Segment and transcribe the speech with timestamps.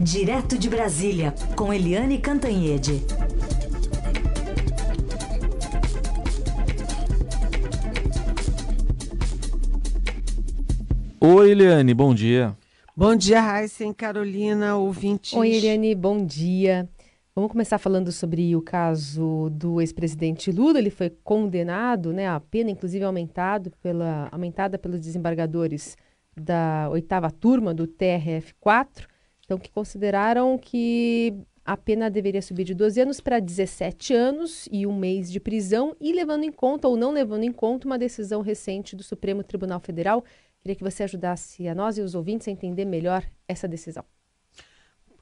[0.00, 3.02] Direto de Brasília, com Eliane Cantanhede.
[11.18, 12.56] Oi, Eliane, bom dia.
[12.94, 15.32] Bom dia, Raíssen, Carolina, ouvintes.
[15.32, 16.88] Oi, Eliane, bom dia.
[17.34, 20.78] Vamos começar falando sobre o caso do ex-presidente Lula.
[20.78, 25.96] Ele foi condenado, né, a pena inclusive aumentado pela, aumentada pelos desembargadores
[26.36, 29.06] da oitava turma do TRF4,
[29.46, 31.32] então que consideraram que
[31.64, 35.96] a pena deveria subir de 12 anos para 17 anos e um mês de prisão,
[36.00, 39.80] e levando em conta ou não levando em conta uma decisão recente do Supremo Tribunal
[39.80, 40.24] Federal.
[40.60, 44.04] Queria que você ajudasse a nós e os ouvintes a entender melhor essa decisão.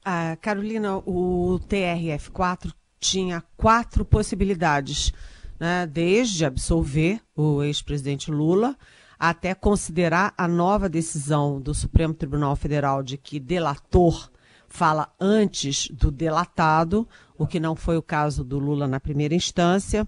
[0.03, 5.11] Ah, Carolina, o TRF4 tinha quatro possibilidades,
[5.59, 8.75] né, desde absolver o ex-presidente Lula
[9.19, 14.29] até considerar a nova decisão do Supremo Tribunal Federal de que delator
[14.67, 17.07] fala antes do delatado,
[17.37, 20.07] o que não foi o caso do Lula na primeira instância.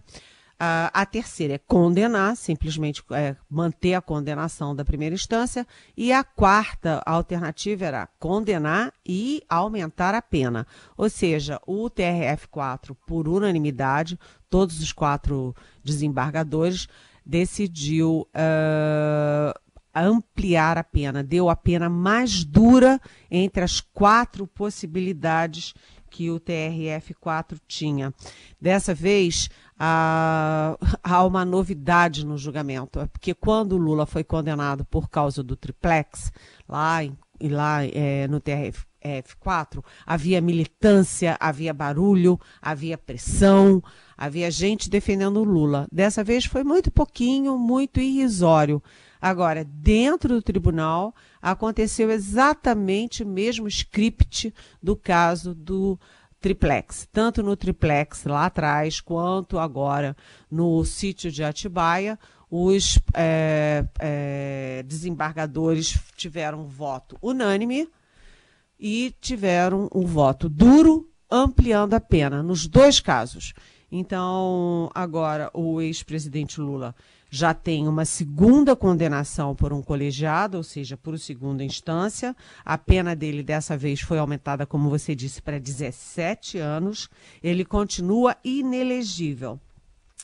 [0.58, 5.68] Uh, a terceira é condenar, simplesmente é, manter a condenação da primeira instância.
[5.96, 10.66] E a quarta alternativa era condenar e aumentar a pena.
[10.98, 16.88] Ou seja, o TRF4, por unanimidade, todos os quatro desembargadores
[17.28, 19.60] decidiu uh,
[19.94, 25.74] ampliar a pena, deu a pena mais dura entre as quatro possibilidades
[26.10, 28.14] que o TRF4 tinha.
[28.62, 34.86] Dessa vez, há, há uma novidade no julgamento, é porque quando o Lula foi condenado
[34.86, 36.32] por causa do triplex,
[36.68, 37.00] lá,
[37.42, 38.40] lá é, no
[39.04, 43.82] TRF4, havia militância, havia barulho, havia pressão,
[44.18, 45.88] havia gente defendendo o Lula.
[45.92, 48.82] Dessa vez foi muito pouquinho, muito irrisório.
[49.22, 56.00] Agora, dentro do tribunal, aconteceu exatamente o mesmo script do caso do
[56.40, 60.16] triplex, tanto no triplex lá atrás quanto agora
[60.52, 62.18] no sítio de Atibaia,
[62.50, 67.90] os é, é, desembargadores tiveram voto unânime
[68.80, 73.54] e tiveram um voto duro, ampliando a pena nos dois casos.
[73.92, 76.94] Então, agora o ex-presidente Lula
[77.30, 82.36] já tem uma segunda condenação por um colegiado, ou seja, por segunda instância.
[82.64, 87.10] A pena dele dessa vez foi aumentada, como você disse, para 17 anos.
[87.44, 89.60] Ele continua inelegível.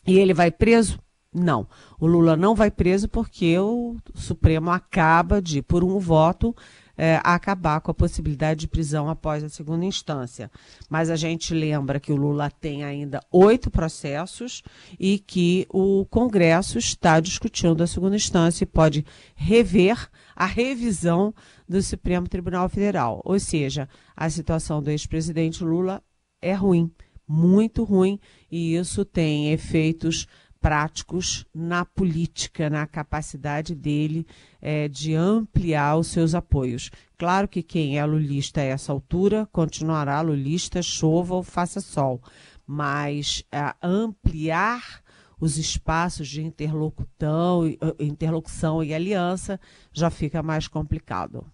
[0.06, 1.00] E ele vai preso?
[1.34, 1.68] Não.
[2.00, 6.56] O Lula não vai preso porque o Supremo acaba de, por um voto,
[6.98, 10.50] é, acabar com a possibilidade de prisão após a segunda instância.
[10.90, 14.62] Mas a gente lembra que o Lula tem ainda oito processos
[15.00, 19.06] e que o Congresso está discutindo a segunda instância e pode
[19.36, 21.34] rever a revisão
[21.68, 23.22] do Supremo Tribunal Federal.
[23.24, 26.02] Ou seja, a situação do ex-presidente Lula
[26.42, 26.92] é ruim,
[27.28, 28.20] muito ruim,
[28.52, 30.28] e isso tem efeitos
[30.63, 34.25] práticos na política, na capacidade dele
[34.62, 36.90] é, de ampliar os seus apoios.
[37.18, 42.22] Claro que quem é lulista a essa altura continuará lulista, chova ou faça sol,
[42.66, 45.03] mas é, ampliar
[45.38, 47.63] os espaços de interlocução,
[48.00, 49.59] interlocução e aliança
[49.91, 51.45] já fica mais complicado.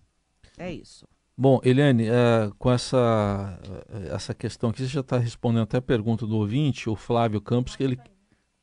[0.55, 1.07] É isso.
[1.35, 3.59] Bom, Eliane, é, com essa,
[4.11, 7.75] essa questão aqui, você já está respondendo até a pergunta do ouvinte, o Flávio Campos,
[7.75, 7.97] que ele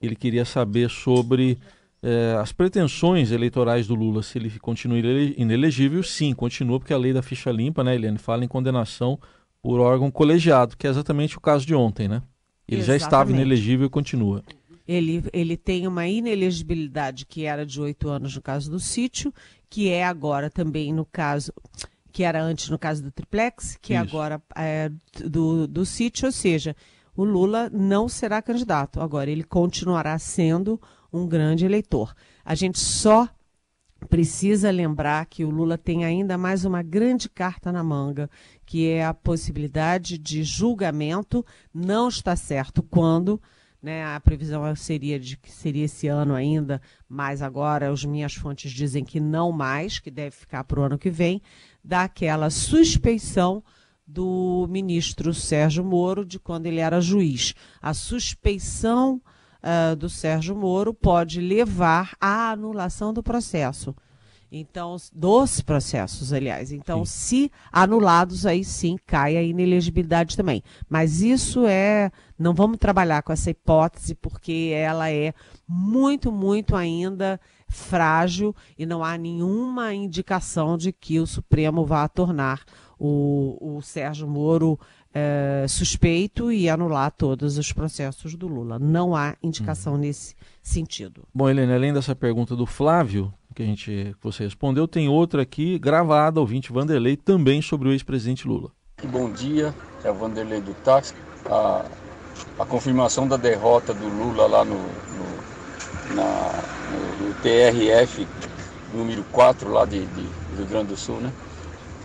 [0.01, 1.59] ele queria saber sobre
[2.03, 6.03] é, as pretensões eleitorais do Lula, se ele continua inelegível.
[6.03, 9.19] Sim, continua, porque a lei da ficha limpa, né, Eliane, fala em condenação
[9.63, 12.23] por órgão colegiado, que é exatamente o caso de ontem, né?
[12.69, 13.01] Ele exatamente.
[13.01, 14.43] já estava inelegível e continua.
[14.87, 19.33] Ele, ele tem uma inelegibilidade que era de oito anos no caso do sítio,
[19.69, 21.53] que é agora também no caso
[22.13, 24.09] que era antes no caso do triplex, que é Isso.
[24.09, 24.91] agora é
[25.29, 26.75] do, do sítio, ou seja,
[27.17, 29.01] o Lula não será candidato.
[29.01, 30.81] Agora, ele continuará sendo
[31.13, 32.15] um grande eleitor.
[32.45, 33.29] A gente só
[34.09, 38.29] precisa lembrar que o Lula tem ainda mais uma grande carta na manga,
[38.65, 41.45] que é a possibilidade de julgamento.
[41.73, 43.41] Não está certo quando.
[43.83, 48.73] Né, a previsão seria de que seria esse ano ainda, mas agora as minhas fontes
[48.73, 51.41] dizem que não mais, que deve ficar para o ano que vem,
[51.85, 53.63] daquela suspeição
[54.07, 57.55] do ministro Sérgio Moro de quando ele era juiz.
[57.83, 59.21] A suspeição
[59.63, 63.95] uh, do Sérgio Moro pode levar à anulação do processo.
[64.51, 66.71] Então, dos processos, aliás.
[66.71, 67.49] Então, sim.
[67.49, 70.63] se anulados, aí sim cai a inelegibilidade também.
[70.89, 72.13] Mas isso é.
[72.39, 75.35] Não vamos trabalhar com essa hipótese, porque ela é
[75.67, 82.63] muito, muito ainda frágil e não há nenhuma indicação de que o Supremo vá tornar
[82.99, 84.79] o, o Sérgio Moro
[85.15, 88.79] é, suspeito e anular todos os processos do Lula.
[88.79, 90.01] Não há indicação uhum.
[90.01, 91.23] nesse sentido.
[91.35, 95.43] Bom, Helene, além dessa pergunta do Flávio, que a gente que você respondeu, tem outra
[95.43, 98.71] aqui gravada, ouvinte Vanderlei, também sobre o ex-presidente Lula.
[99.05, 101.15] Bom dia, é o Vanderlei do Táxi.
[101.47, 101.87] A,
[102.59, 106.63] a confirmação da derrota do Lula lá no, no, na,
[106.93, 108.27] no, no TRF
[108.93, 111.33] número 4 lá de, de, do Rio Grande do Sul, né?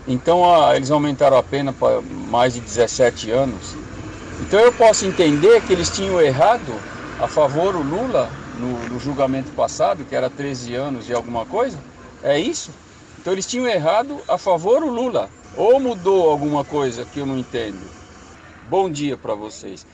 [0.06, 0.42] Então
[0.74, 3.74] eles aumentaram a pena para mais de 17 anos.
[4.40, 6.72] Então eu posso entender que eles tinham errado
[7.20, 8.28] a favor o Lula
[8.58, 11.78] no, no julgamento passado, que era 13 anos e alguma coisa.
[12.22, 12.70] É isso?
[13.20, 15.30] Então eles tinham errado a favor o Lula.
[15.56, 17.78] Ou mudou alguma coisa que eu não entendo?
[18.68, 19.86] Bom dia para vocês.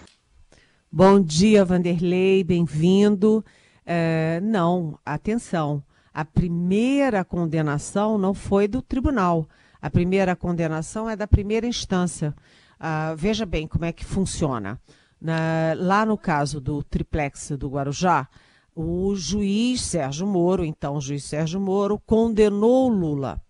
[0.91, 3.45] Bom dia, Vanderlei, bem-vindo.
[3.85, 5.83] É, não, atenção.
[6.15, 9.47] A primeira condenação não foi do tribunal.
[9.81, 12.35] A primeira condenação é da primeira instância.
[12.79, 14.81] Ah, veja bem como é que funciona.
[15.21, 18.29] Na, lá no caso do triplex do Guarujá,
[18.75, 23.43] o juiz Sérgio Moro, então o juiz Sérgio Moro, condenou Lula.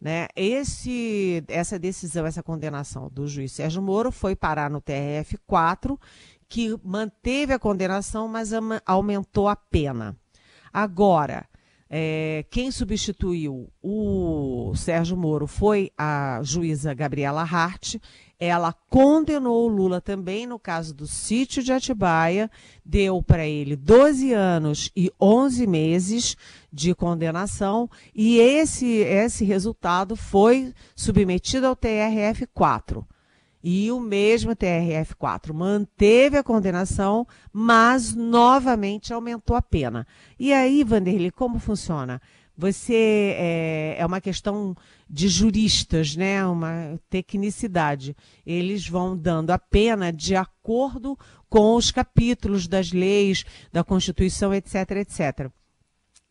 [0.00, 0.28] Né?
[0.36, 5.98] Esse, essa decisão, essa condenação do juiz Sérgio Moro foi parar no TRF4,
[6.48, 8.52] que manteve a condenação, mas
[8.86, 10.16] aumentou a pena.
[10.72, 11.44] Agora,
[11.90, 17.96] é, quem substituiu o Sérgio Moro foi a juíza Gabriela Hart.
[18.38, 22.50] Ela condenou o Lula também no caso do sítio de Atibaia,
[22.84, 26.36] deu para ele 12 anos e 11 meses
[26.72, 33.04] de condenação, e esse, esse resultado foi submetido ao TRF-4.
[33.62, 40.06] E o mesmo TRF4 manteve a condenação, mas novamente aumentou a pena.
[40.38, 42.20] E aí, Vanderlei, como funciona?
[42.56, 44.76] Você é, é uma questão
[45.08, 46.44] de juristas, né?
[46.44, 48.16] Uma tecnicidade.
[48.44, 51.16] Eles vão dando a pena de acordo
[51.48, 55.50] com os capítulos das leis, da Constituição, etc, etc.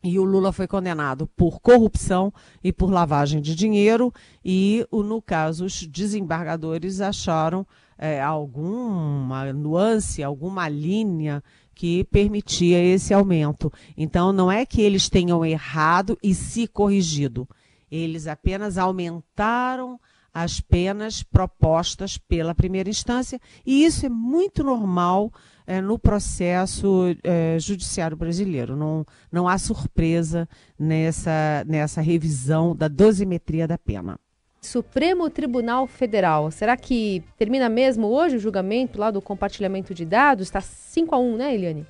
[0.02, 4.12] E o Lula foi condenado por corrupção e por lavagem de dinheiro,
[4.44, 7.66] e no caso, os desembargadores acharam
[7.98, 11.42] é, alguma nuance, alguma linha
[11.74, 13.72] que permitia esse aumento.
[13.96, 17.48] Então, não é que eles tenham errado e se corrigido,
[17.90, 19.98] eles apenas aumentaram
[20.32, 25.32] as penas propostas pela primeira instância, e isso é muito normal
[25.68, 28.74] é, no processo é, judiciário brasileiro.
[28.74, 30.48] Não, não há surpresa
[30.78, 34.18] nessa, nessa revisão da dosimetria da pena.
[34.62, 36.50] Supremo Tribunal Federal.
[36.50, 40.46] Será que termina mesmo hoje o julgamento lá do compartilhamento de dados?
[40.46, 41.86] Está 5 a 1 né, Eliane?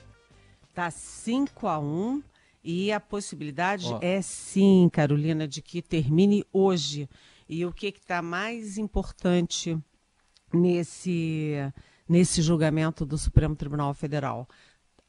[0.69, 2.21] Está 5 a 1
[2.65, 4.01] e a possibilidade oh.
[4.03, 7.09] é sim, Carolina, de que termine hoje.
[7.49, 9.79] E o que está mais importante
[10.53, 11.73] nesse
[12.09, 14.49] nesse julgamento do Supremo Tribunal Federal.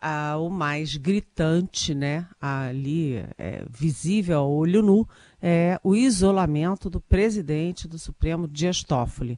[0.02, 5.08] Ah, o mais gritante, né, ali é, visível ao olho nu,
[5.42, 9.38] é o isolamento do presidente do Supremo, Dias Toffoli.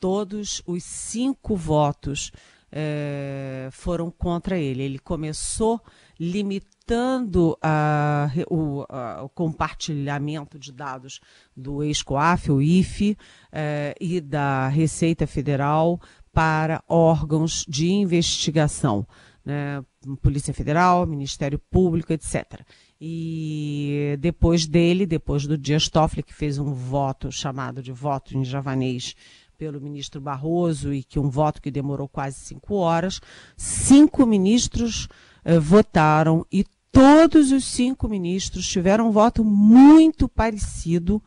[0.00, 2.32] Todos os cinco votos
[2.72, 4.82] é, foram contra ele.
[4.82, 5.80] Ele começou
[6.18, 11.20] limitando a, o, a, o, compartilhamento de dados
[11.56, 13.16] do ex-COAF, o IFE,
[13.52, 16.00] é, e da Receita Federal
[16.34, 19.06] para órgãos de investigação,
[19.44, 19.82] né?
[20.20, 22.60] Polícia Federal, Ministério Público, etc.
[23.00, 28.44] E depois dele, depois do Dias Toffoli, que fez um voto chamado de voto em
[28.44, 29.14] javanês
[29.56, 33.20] pelo ministro Barroso e que um voto que demorou quase cinco horas,
[33.56, 35.08] cinco ministros
[35.44, 41.22] eh, votaram e todos os cinco ministros tiveram um voto muito parecido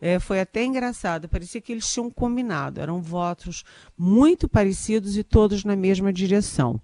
[0.00, 3.64] é, foi até engraçado, parecia que eles tinham combinado, eram votos
[3.96, 6.80] muito parecidos e todos na mesma direção.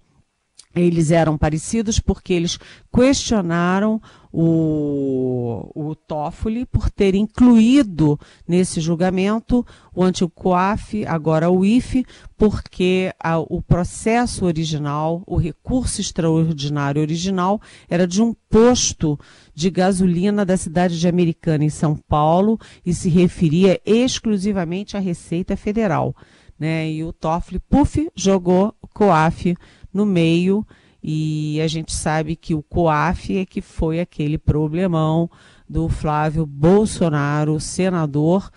[0.75, 2.59] Eles eram parecidos porque eles
[2.93, 12.05] questionaram o, o Toffoli por ter incluído nesse julgamento o antigo COAF, agora o IFE,
[12.37, 19.17] porque a, o processo original, o recurso extraordinário original, era de um posto
[19.53, 25.55] de gasolina da cidade de Americana, em São Paulo, e se referia exclusivamente à Receita
[25.55, 26.13] Federal.
[26.59, 26.91] Né?
[26.91, 29.55] E o Toffoli, puf, jogou COAF
[29.95, 30.67] no meio
[31.01, 35.29] e a gente sabe que o COAF é que foi aquele problemão
[35.67, 38.51] do Flávio Bolsonaro, senador,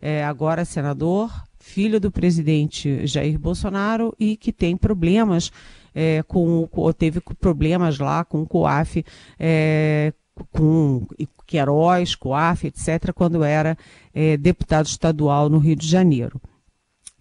[0.00, 5.50] é, agora senador, filho do presidente Jair Bolsonaro e que tem problemas
[5.94, 9.04] é, com, teve problemas lá com o COAF
[9.38, 10.12] é,
[10.52, 11.06] com
[11.46, 13.76] Queiroz, Coaf, etc., quando era
[14.12, 16.40] é, deputado estadual no Rio de Janeiro.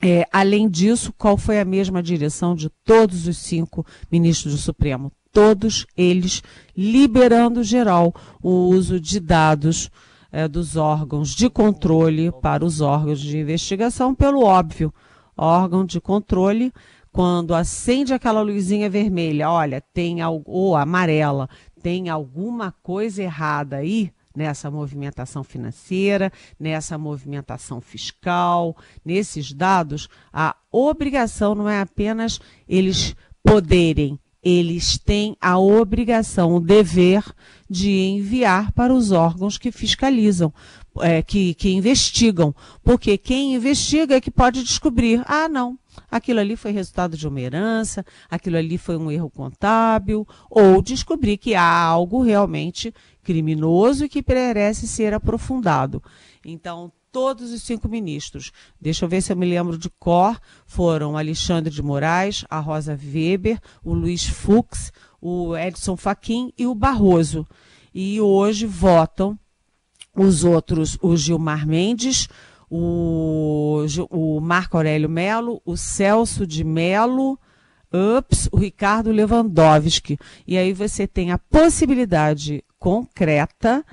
[0.05, 5.09] É, além disso, qual foi a mesma direção de todos os cinco ministros do Supremo?
[5.31, 6.43] Todos eles
[6.75, 9.89] liberando geral o uso de dados
[10.29, 14.93] é, dos órgãos de controle para os órgãos de investigação, pelo óbvio.
[15.37, 16.73] Órgão de controle
[17.09, 21.47] quando acende aquela luzinha vermelha, olha, tem algo, ou amarela,
[21.81, 28.75] tem alguma coisa errada aí nessa movimentação financeira, nessa movimentação fiscal,
[29.05, 37.23] nesses dados, a obrigação não é apenas eles poderem, eles têm a obrigação, o dever
[37.69, 40.53] de enviar para os órgãos que fiscalizam,
[40.99, 42.53] é, que, que investigam.
[42.83, 45.79] Porque quem investiga é que pode descobrir, ah, não,
[46.11, 51.37] aquilo ali foi resultado de uma herança, aquilo ali foi um erro contábil, ou descobrir
[51.37, 56.03] que há algo realmente criminoso e que merece ser aprofundado.
[56.45, 58.51] Então, todos os cinco ministros,
[58.81, 62.99] deixa eu ver se eu me lembro de cor, foram Alexandre de Moraes, a Rosa
[63.01, 67.47] Weber, o Luiz Fux, o Edson Fachin e o Barroso.
[67.93, 69.37] E hoje votam
[70.15, 72.27] os outros, o Gilmar Mendes,
[72.69, 77.39] o, o Marco Aurélio Melo, o Celso de Melo,
[77.93, 80.17] ups, o Ricardo Lewandowski.
[80.47, 83.85] E aí você tem a possibilidade concreta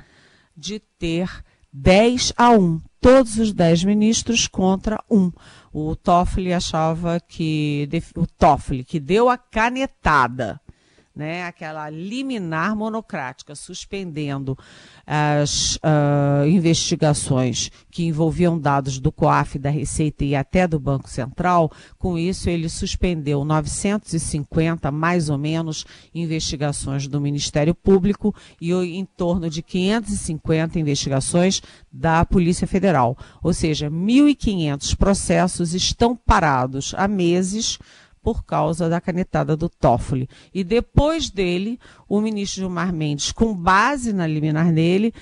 [0.57, 1.29] de ter
[1.73, 2.81] 10 a 1.
[3.01, 5.31] Todos os 10 ministros contra um.
[5.73, 7.89] O Toffoli achava que.
[8.17, 10.61] O Toffoli, que deu a canetada
[11.15, 14.57] né, aquela liminar monocrática, suspendendo
[15.07, 21.71] as uh, investigações que envolviam dados do COAF, da Receita e até do Banco Central.
[21.99, 29.51] Com isso, ele suspendeu 950, mais ou menos, investigações do Ministério Público e em torno
[29.51, 31.61] de 550 investigações
[31.93, 33.19] da Polícia Federal.
[33.43, 37.79] Ou seja, 1.500 processos estão parados há meses
[38.23, 40.29] por causa da canetada do Toffoli.
[40.53, 45.13] E depois dele, o ministro Gilmar Mendes, com base na liminar dele,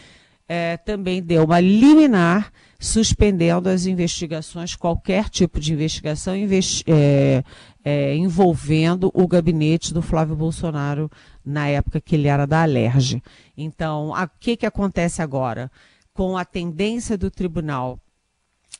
[0.48, 2.50] é, também deu uma liminar
[2.80, 7.42] suspendendo as investigações, qualquer tipo de investigação investi é,
[7.84, 11.10] é, envolvendo o gabinete do Flávio Bolsonaro
[11.44, 13.22] na época que ele era da Alerj.
[13.56, 15.70] Então, o que, que acontece agora?
[16.14, 17.98] Com a tendência do tribunal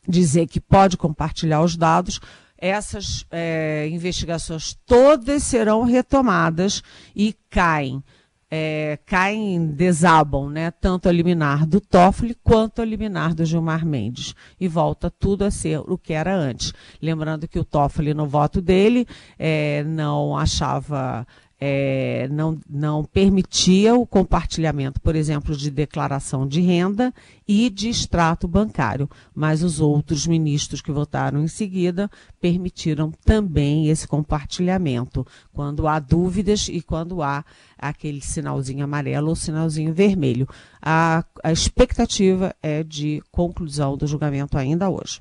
[0.07, 2.21] dizer que pode compartilhar os dados,
[2.59, 6.83] essas é, investigações todas serão retomadas
[7.15, 8.03] e caem.
[8.51, 10.71] É, caem, desabam, né?
[10.71, 14.35] Tanto a liminar do Toffoli quanto a liminar do Gilmar Mendes.
[14.59, 16.73] E volta tudo a ser o que era antes.
[17.01, 19.07] Lembrando que o Toffoli, no voto dele,
[19.39, 21.27] é, não achava
[21.61, 27.13] é, não, não permitia o compartilhamento, por exemplo, de declaração de renda
[27.47, 29.11] e de extrato bancário.
[29.35, 32.09] Mas os outros ministros que votaram em seguida
[32.41, 37.45] permitiram também esse compartilhamento, quando há dúvidas e quando há
[37.77, 40.49] aquele sinalzinho amarelo ou sinalzinho vermelho.
[40.81, 45.21] A, a expectativa é de conclusão do julgamento ainda hoje.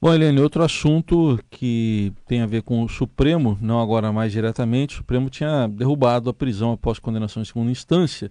[0.00, 4.94] Bom, Helene, outro assunto que tem a ver com o Supremo, não agora mais diretamente,
[4.94, 8.30] o Supremo tinha derrubado a prisão após condenação em segunda instância,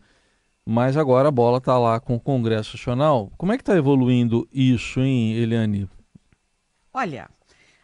[0.66, 3.32] mas agora a bola está lá com o Congresso Nacional.
[3.38, 5.90] Como é que está evoluindo isso, hein, Eliane?
[6.94, 7.28] Olha,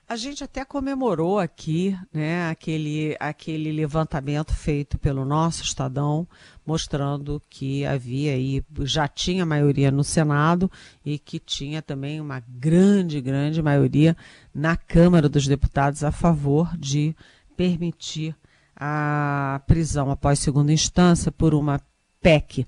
[0.10, 6.28] a gente até comemorou aqui né, aquele, aquele levantamento feito pelo nosso Estadão,
[6.66, 10.70] mostrando que havia aí, já tinha maioria no Senado
[11.06, 14.18] e que tinha também uma grande, grande maioria
[14.52, 17.16] na Câmara dos Deputados a favor de
[17.56, 18.36] permitir
[18.76, 21.80] a prisão após segunda instância por uma
[22.20, 22.66] PEC,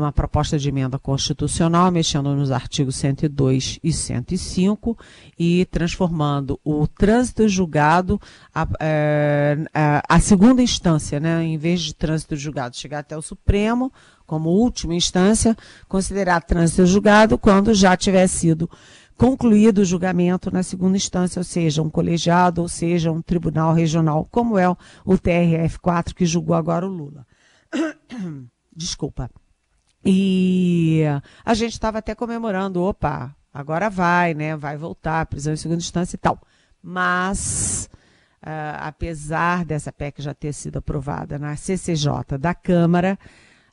[0.00, 4.98] uma proposta de emenda constitucional, mexendo nos artigos 102 e 105
[5.38, 8.20] e transformando o trânsito julgado,
[8.54, 13.22] a, é, a, a, segunda instância, né, em vez de trânsito julgado chegar até o
[13.22, 13.92] Supremo,
[14.26, 15.56] como última instância,
[15.88, 18.68] considerar trânsito julgado quando já tiver sido
[19.16, 24.26] concluído o julgamento na segunda instância, ou seja, um colegiado, ou seja, um tribunal regional,
[24.30, 27.26] como é o TRF4 que julgou agora o Lula.
[28.74, 29.30] Desculpa.
[30.04, 31.02] E
[31.44, 34.56] a gente estava até comemorando, opa, agora vai, né?
[34.56, 36.38] Vai voltar, prisão em segunda instância e tal.
[36.82, 37.88] Mas,
[38.42, 43.18] uh, apesar dessa PEC já ter sido aprovada na CCJ da Câmara,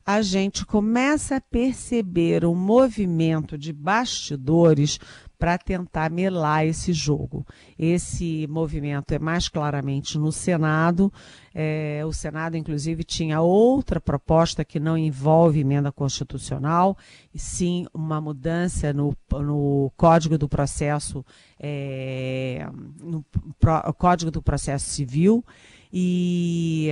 [0.06, 5.00] a gente começa a perceber um movimento de bastidores
[5.42, 7.44] para tentar melar esse jogo.
[7.78, 11.12] Esse movimento é mais claramente no Senado.
[11.52, 16.96] É, o Senado, inclusive, tinha outra proposta que não envolve emenda constitucional,
[17.34, 21.26] e sim uma mudança no, no Código do Processo,
[21.60, 22.70] é,
[23.00, 23.26] no
[23.60, 25.44] pro, Código do Processo Civil.
[25.92, 26.92] E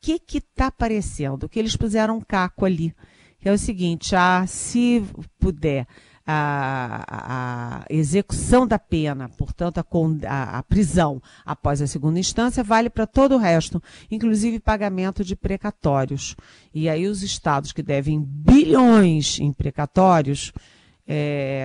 [0.00, 1.48] o que está aparecendo?
[1.48, 2.94] Que eles puseram um caco ali
[3.40, 5.04] que é o seguinte: ah, se
[5.38, 5.86] puder
[6.30, 13.06] a, a, execução da pena, portanto, a, a, prisão após a segunda instância, vale para
[13.06, 16.36] todo o resto, inclusive pagamento de precatórios.
[16.74, 20.52] E aí os estados que devem bilhões em precatórios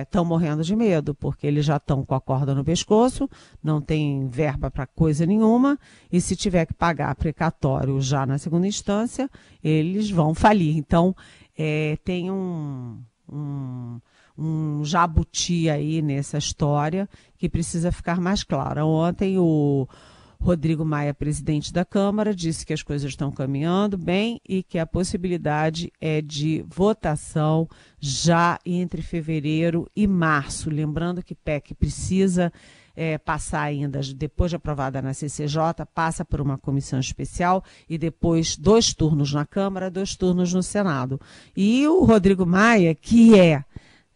[0.02, 3.28] estão é, morrendo de medo, porque eles já estão com a corda no pescoço,
[3.62, 5.78] não tem verba para coisa nenhuma,
[6.10, 9.28] e se tiver que pagar precatório já na segunda instância,
[9.62, 10.74] eles vão falir.
[10.78, 11.14] Então,
[11.54, 14.00] é, tem um, um,
[14.36, 18.84] um jabuti aí nessa história que precisa ficar mais clara.
[18.84, 19.88] Ontem o
[20.44, 24.86] Rodrigo Maia, presidente da Câmara, disse que as coisas estão caminhando bem e que a
[24.86, 27.66] possibilidade é de votação
[27.98, 30.68] já entre fevereiro e março.
[30.68, 32.52] Lembrando que PEC precisa
[32.94, 38.54] é, passar ainda, depois de aprovada na CCJ, passa por uma comissão especial e depois
[38.56, 41.18] dois turnos na Câmara, dois turnos no Senado.
[41.56, 43.64] E o Rodrigo Maia, que é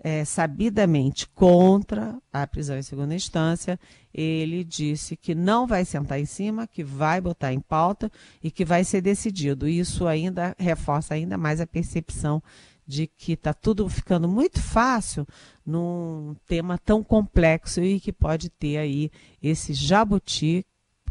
[0.01, 3.79] é, sabidamente contra a prisão em segunda instância,
[4.15, 8.11] ele disse que não vai sentar em cima, que vai botar em pauta
[8.43, 9.69] e que vai ser decidido.
[9.69, 12.43] Isso ainda reforça ainda mais a percepção
[12.87, 15.27] de que está tudo ficando muito fácil
[15.65, 19.11] num tema tão complexo e que pode ter aí
[19.43, 20.65] esse jabuti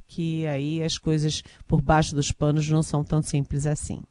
[0.08, 4.01] que aí as coisas por baixo dos panos não são tão simples assim.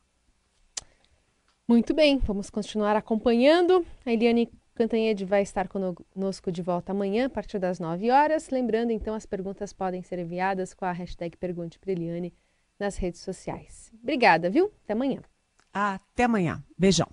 [1.66, 3.85] Muito bem, vamos continuar acompanhando.
[4.04, 8.50] A Eliane Cantanhede vai estar conosco de volta amanhã, a partir das 9 horas.
[8.50, 12.35] Lembrando, então, as perguntas podem ser enviadas com a hashtag Pergunte para Eliane
[12.78, 13.90] nas redes sociais.
[14.02, 14.71] Obrigada, viu?
[14.85, 15.23] Até amanhã.
[15.73, 16.62] Até amanhã.
[16.78, 17.09] Beijão.